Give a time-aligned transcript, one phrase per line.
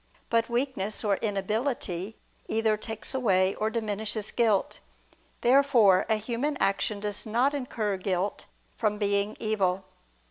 [0.31, 2.17] But weakness or inability
[2.47, 4.79] either takes away or diminishes guilt.
[5.41, 8.45] Therefore a human action does not incur guilt
[8.75, 9.85] from being evil.